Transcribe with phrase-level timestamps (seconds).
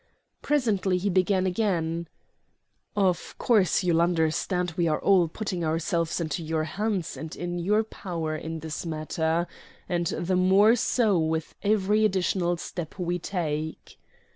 [0.41, 2.07] Presently he began again:
[2.95, 7.83] "Of course you'll understand we are all putting ourselves into your hands and in your
[7.83, 9.45] power in this matter;
[9.87, 13.99] and the more so with every additional step we take."